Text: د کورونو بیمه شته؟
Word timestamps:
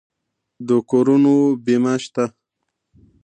د 0.67 0.69
کورونو 0.89 1.33
بیمه 1.65 1.95
شته؟ 2.03 2.25